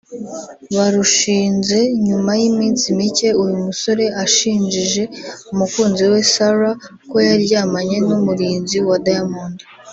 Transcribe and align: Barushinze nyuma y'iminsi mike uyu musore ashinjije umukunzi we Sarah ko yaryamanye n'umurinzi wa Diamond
Barushinze 0.75 1.77
nyuma 2.07 2.31
y'iminsi 2.39 2.85
mike 2.99 3.29
uyu 3.43 3.57
musore 3.67 4.05
ashinjije 4.23 5.03
umukunzi 5.53 6.03
we 6.11 6.19
Sarah 6.33 6.75
ko 7.09 7.17
yaryamanye 7.29 7.97
n'umurinzi 8.07 8.77
wa 8.87 8.97
Diamond 9.05 9.57